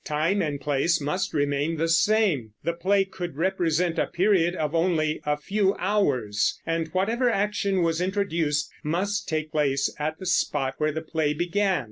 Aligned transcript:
Time 0.03 0.41
and 0.41 0.59
place 0.59 0.99
must 0.99 1.31
remain 1.31 1.77
the 1.77 1.87
same; 1.87 2.53
the 2.63 2.73
play 2.73 3.05
could 3.05 3.35
represent 3.37 3.99
a 3.99 4.07
period 4.07 4.55
of 4.55 4.73
only 4.73 5.21
a 5.27 5.37
few 5.37 5.75
hours, 5.77 6.59
and 6.65 6.87
whatever 6.87 7.29
action 7.29 7.83
was 7.83 8.01
introduced 8.01 8.71
must 8.83 9.29
take 9.29 9.51
place 9.51 9.93
at 9.99 10.17
the 10.17 10.25
spot 10.25 10.73
where 10.79 10.91
the 10.91 11.03
play 11.03 11.35
began. 11.35 11.79